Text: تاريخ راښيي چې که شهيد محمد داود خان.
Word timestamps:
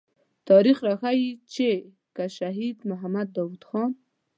تاريخ 0.47 0.77
راښيي 0.87 1.29
چې 1.53 1.67
که 2.15 2.23
شهيد 2.37 2.77
محمد 2.89 3.27
داود 3.35 3.61
خان. 3.69 3.91